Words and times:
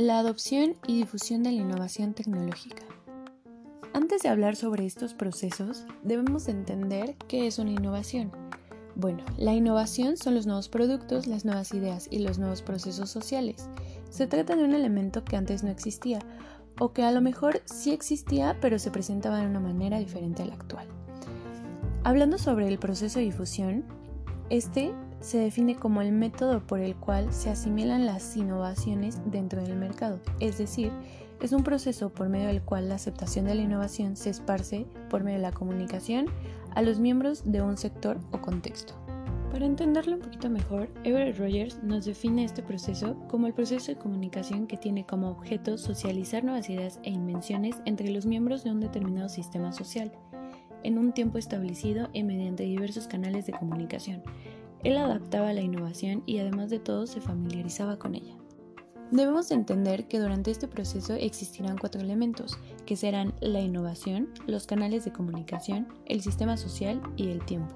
La 0.00 0.20
adopción 0.20 0.76
y 0.86 0.96
difusión 0.96 1.42
de 1.42 1.50
la 1.50 1.60
innovación 1.60 2.14
tecnológica. 2.14 2.84
Antes 3.92 4.22
de 4.22 4.28
hablar 4.28 4.54
sobre 4.54 4.86
estos 4.86 5.12
procesos, 5.12 5.86
debemos 6.04 6.46
entender 6.46 7.16
qué 7.26 7.48
es 7.48 7.58
una 7.58 7.72
innovación. 7.72 8.30
Bueno, 8.94 9.24
la 9.38 9.54
innovación 9.54 10.16
son 10.16 10.36
los 10.36 10.46
nuevos 10.46 10.68
productos, 10.68 11.26
las 11.26 11.44
nuevas 11.44 11.74
ideas 11.74 12.06
y 12.12 12.20
los 12.20 12.38
nuevos 12.38 12.62
procesos 12.62 13.10
sociales. 13.10 13.68
Se 14.08 14.28
trata 14.28 14.54
de 14.54 14.62
un 14.62 14.72
elemento 14.72 15.24
que 15.24 15.34
antes 15.34 15.64
no 15.64 15.70
existía, 15.70 16.20
o 16.78 16.92
que 16.92 17.02
a 17.02 17.10
lo 17.10 17.20
mejor 17.20 17.60
sí 17.64 17.90
existía, 17.90 18.56
pero 18.60 18.78
se 18.78 18.92
presentaba 18.92 19.40
de 19.40 19.48
una 19.48 19.58
manera 19.58 19.98
diferente 19.98 20.44
a 20.44 20.46
la 20.46 20.54
actual. 20.54 20.86
Hablando 22.04 22.38
sobre 22.38 22.68
el 22.68 22.78
proceso 22.78 23.18
de 23.18 23.24
difusión, 23.24 23.84
este 24.50 24.92
se 25.20 25.38
define 25.38 25.76
como 25.76 26.00
el 26.00 26.12
método 26.12 26.66
por 26.66 26.80
el 26.80 26.94
cual 26.96 27.32
se 27.32 27.50
asimilan 27.50 28.06
las 28.06 28.36
innovaciones 28.36 29.20
dentro 29.26 29.62
del 29.62 29.76
mercado, 29.76 30.20
es 30.40 30.58
decir, 30.58 30.92
es 31.42 31.52
un 31.52 31.62
proceso 31.62 32.10
por 32.10 32.28
medio 32.28 32.48
del 32.48 32.62
cual 32.62 32.88
la 32.88 32.96
aceptación 32.96 33.44
de 33.44 33.54
la 33.54 33.62
innovación 33.62 34.16
se 34.16 34.30
esparce 34.30 34.86
por 35.08 35.22
medio 35.22 35.38
de 35.38 35.42
la 35.42 35.52
comunicación 35.52 36.26
a 36.74 36.82
los 36.82 36.98
miembros 36.98 37.42
de 37.44 37.62
un 37.62 37.76
sector 37.76 38.18
o 38.32 38.40
contexto. 38.40 38.94
Para 39.50 39.64
entenderlo 39.64 40.16
un 40.16 40.20
poquito 40.20 40.50
mejor, 40.50 40.90
Everett 41.04 41.38
Rogers 41.38 41.82
nos 41.82 42.04
define 42.04 42.44
este 42.44 42.62
proceso 42.62 43.16
como 43.28 43.46
el 43.46 43.54
proceso 43.54 43.90
de 43.90 43.98
comunicación 43.98 44.66
que 44.66 44.76
tiene 44.76 45.06
como 45.06 45.30
objeto 45.30 45.78
socializar 45.78 46.44
nuevas 46.44 46.68
ideas 46.68 47.00
e 47.02 47.10
invenciones 47.10 47.76
entre 47.86 48.10
los 48.10 48.26
miembros 48.26 48.62
de 48.62 48.72
un 48.72 48.80
determinado 48.80 49.28
sistema 49.28 49.72
social, 49.72 50.12
en 50.82 50.98
un 50.98 51.12
tiempo 51.12 51.38
establecido 51.38 52.08
y 52.12 52.22
mediante 52.22 52.64
diversos 52.64 53.06
canales 53.06 53.46
de 53.46 53.52
comunicación, 53.52 54.22
él 54.84 54.96
adaptaba 54.96 55.52
la 55.52 55.60
innovación 55.60 56.22
y 56.26 56.38
además 56.38 56.70
de 56.70 56.78
todo 56.78 57.06
se 57.06 57.20
familiarizaba 57.20 57.98
con 57.98 58.14
ella. 58.14 58.36
Debemos 59.10 59.50
entender 59.50 60.06
que 60.06 60.20
durante 60.20 60.50
este 60.50 60.68
proceso 60.68 61.14
existirán 61.14 61.78
cuatro 61.78 62.00
elementos, 62.00 62.58
que 62.84 62.94
serán 62.94 63.32
la 63.40 63.60
innovación, 63.60 64.28
los 64.46 64.66
canales 64.66 65.04
de 65.04 65.12
comunicación, 65.12 65.88
el 66.04 66.20
sistema 66.20 66.58
social 66.58 67.00
y 67.16 67.28
el 67.28 67.42
tiempo. 67.44 67.74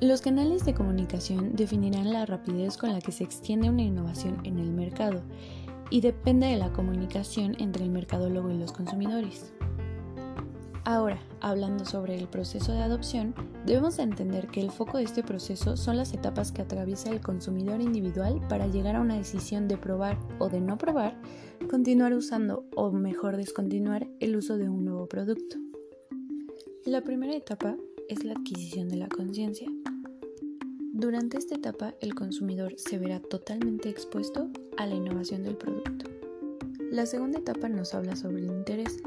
Los 0.00 0.20
canales 0.20 0.64
de 0.64 0.74
comunicación 0.74 1.54
definirán 1.54 2.12
la 2.12 2.26
rapidez 2.26 2.76
con 2.76 2.92
la 2.92 3.00
que 3.00 3.12
se 3.12 3.22
extiende 3.22 3.70
una 3.70 3.82
innovación 3.82 4.40
en 4.42 4.58
el 4.58 4.72
mercado 4.72 5.22
y 5.90 6.00
depende 6.00 6.48
de 6.48 6.56
la 6.56 6.72
comunicación 6.72 7.54
entre 7.60 7.84
el 7.84 7.90
mercadólogo 7.90 8.50
y 8.50 8.58
los 8.58 8.72
consumidores. 8.72 9.52
Ahora, 10.84 11.20
hablando 11.40 11.84
sobre 11.84 12.16
el 12.18 12.26
proceso 12.26 12.72
de 12.72 12.82
adopción, 12.82 13.34
debemos 13.64 14.00
entender 14.00 14.48
que 14.48 14.60
el 14.60 14.72
foco 14.72 14.98
de 14.98 15.04
este 15.04 15.22
proceso 15.22 15.76
son 15.76 15.96
las 15.96 16.12
etapas 16.12 16.50
que 16.50 16.62
atraviesa 16.62 17.10
el 17.10 17.20
consumidor 17.20 17.80
individual 17.80 18.40
para 18.48 18.66
llegar 18.66 18.96
a 18.96 19.00
una 19.00 19.16
decisión 19.16 19.68
de 19.68 19.76
probar 19.76 20.18
o 20.40 20.48
de 20.48 20.60
no 20.60 20.78
probar, 20.78 21.16
continuar 21.70 22.12
usando 22.14 22.66
o 22.74 22.90
mejor 22.90 23.36
descontinuar 23.36 24.08
el 24.18 24.34
uso 24.34 24.58
de 24.58 24.68
un 24.68 24.84
nuevo 24.84 25.06
producto. 25.06 25.56
La 26.84 27.02
primera 27.02 27.36
etapa 27.36 27.76
es 28.08 28.24
la 28.24 28.32
adquisición 28.32 28.88
de 28.88 28.96
la 28.96 29.08
conciencia. 29.08 29.68
Durante 30.92 31.38
esta 31.38 31.54
etapa 31.54 31.94
el 32.00 32.16
consumidor 32.16 32.74
se 32.76 32.98
verá 32.98 33.20
totalmente 33.20 33.88
expuesto 33.88 34.50
a 34.76 34.86
la 34.86 34.96
innovación 34.96 35.44
del 35.44 35.56
producto. 35.56 36.10
La 36.90 37.06
segunda 37.06 37.38
etapa 37.38 37.68
nos 37.68 37.94
habla 37.94 38.16
sobre 38.16 38.40
el 38.40 38.46
interés 38.46 39.00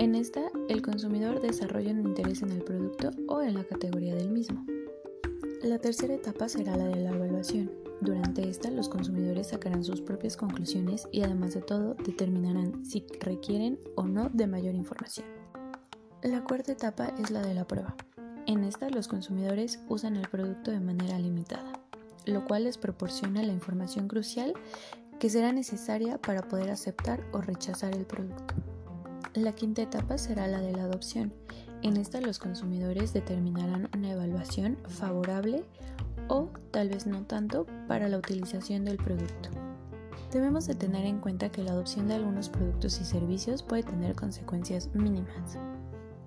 en 0.00 0.14
esta, 0.14 0.40
el 0.70 0.80
consumidor 0.80 1.42
desarrolla 1.42 1.92
un 1.92 2.00
interés 2.00 2.40
en 2.40 2.52
el 2.52 2.62
producto 2.62 3.10
o 3.28 3.42
en 3.42 3.52
la 3.52 3.64
categoría 3.64 4.14
del 4.14 4.30
mismo. 4.30 4.64
La 5.62 5.78
tercera 5.78 6.14
etapa 6.14 6.48
será 6.48 6.74
la 6.74 6.86
de 6.86 6.96
la 6.96 7.10
evaluación. 7.10 7.70
Durante 8.00 8.48
esta, 8.48 8.70
los 8.70 8.88
consumidores 8.88 9.48
sacarán 9.48 9.84
sus 9.84 10.00
propias 10.00 10.38
conclusiones 10.38 11.06
y 11.12 11.20
además 11.20 11.52
de 11.52 11.60
todo 11.60 11.92
determinarán 12.02 12.82
si 12.82 13.04
requieren 13.20 13.78
o 13.94 14.04
no 14.04 14.30
de 14.30 14.46
mayor 14.46 14.74
información. 14.74 15.26
La 16.22 16.44
cuarta 16.44 16.72
etapa 16.72 17.12
es 17.18 17.30
la 17.30 17.42
de 17.42 17.52
la 17.52 17.66
prueba. 17.66 17.94
En 18.46 18.64
esta, 18.64 18.88
los 18.88 19.06
consumidores 19.06 19.80
usan 19.90 20.16
el 20.16 20.28
producto 20.30 20.70
de 20.70 20.80
manera 20.80 21.18
limitada, 21.18 21.78
lo 22.24 22.46
cual 22.46 22.64
les 22.64 22.78
proporciona 22.78 23.42
la 23.42 23.52
información 23.52 24.08
crucial 24.08 24.54
que 25.18 25.28
será 25.28 25.52
necesaria 25.52 26.16
para 26.16 26.48
poder 26.48 26.70
aceptar 26.70 27.22
o 27.32 27.42
rechazar 27.42 27.94
el 27.94 28.06
producto. 28.06 28.54
La 29.34 29.52
quinta 29.52 29.82
etapa 29.82 30.18
será 30.18 30.48
la 30.48 30.60
de 30.60 30.72
la 30.72 30.82
adopción. 30.82 31.32
En 31.82 31.96
esta 31.96 32.20
los 32.20 32.40
consumidores 32.40 33.12
determinarán 33.12 33.88
una 33.96 34.10
evaluación 34.10 34.76
favorable 34.88 35.64
o 36.26 36.48
tal 36.72 36.88
vez 36.88 37.06
no 37.06 37.22
tanto 37.22 37.64
para 37.86 38.08
la 38.08 38.18
utilización 38.18 38.84
del 38.84 38.96
producto. 38.96 39.50
Debemos 40.32 40.66
de 40.66 40.74
tener 40.74 41.06
en 41.06 41.20
cuenta 41.20 41.48
que 41.48 41.62
la 41.62 41.70
adopción 41.70 42.08
de 42.08 42.14
algunos 42.14 42.48
productos 42.48 43.00
y 43.00 43.04
servicios 43.04 43.62
puede 43.62 43.84
tener 43.84 44.16
consecuencias 44.16 44.92
mínimas, 44.94 45.58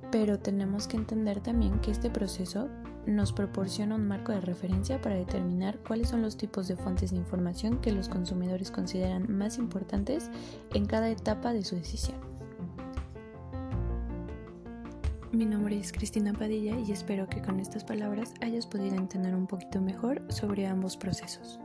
pero 0.09 0.39
tenemos 0.39 0.87
que 0.87 0.95
entender 0.95 1.41
también 1.41 1.79
que 1.81 1.91
este 1.91 2.09
proceso 2.09 2.69
nos 3.05 3.33
proporciona 3.33 3.95
un 3.95 4.07
marco 4.07 4.31
de 4.31 4.39
referencia 4.39 5.01
para 5.01 5.15
determinar 5.15 5.77
cuáles 5.85 6.07
son 6.07 6.21
los 6.21 6.37
tipos 6.37 6.69
de 6.69 6.77
fuentes 6.77 7.11
de 7.11 7.17
información 7.17 7.81
que 7.81 7.91
los 7.91 8.07
consumidores 8.07 8.71
consideran 8.71 9.29
más 9.29 9.57
importantes 9.57 10.29
en 10.73 10.85
cada 10.85 11.09
etapa 11.09 11.51
de 11.51 11.65
su 11.65 11.75
decisión. 11.75 12.32
Mi 15.33 15.47
nombre 15.47 15.79
es 15.79 15.91
Cristina 15.91 16.31
Padilla 16.31 16.77
y 16.77 16.91
espero 16.91 17.27
que 17.27 17.41
con 17.41 17.59
estas 17.59 17.83
palabras 17.83 18.35
hayas 18.41 18.67
podido 18.67 18.95
entender 18.95 19.33
un 19.33 19.47
poquito 19.47 19.81
mejor 19.81 20.21
sobre 20.29 20.67
ambos 20.67 20.95
procesos. 20.95 21.59